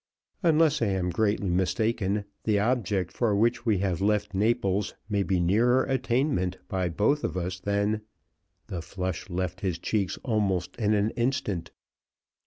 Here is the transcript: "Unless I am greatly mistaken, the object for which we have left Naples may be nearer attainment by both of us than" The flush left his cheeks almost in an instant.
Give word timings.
"Unless 0.41 0.81
I 0.81 0.87
am 0.87 1.11
greatly 1.11 1.51
mistaken, 1.51 2.25
the 2.43 2.57
object 2.57 3.11
for 3.13 3.35
which 3.35 3.67
we 3.67 3.77
have 3.85 4.01
left 4.01 4.33
Naples 4.33 4.95
may 5.07 5.21
be 5.21 5.39
nearer 5.39 5.83
attainment 5.83 6.57
by 6.67 6.89
both 6.89 7.23
of 7.23 7.37
us 7.37 7.59
than" 7.59 8.01
The 8.65 8.81
flush 8.81 9.29
left 9.29 9.61
his 9.61 9.77
cheeks 9.77 10.17
almost 10.23 10.75
in 10.77 10.95
an 10.95 11.11
instant. 11.11 11.69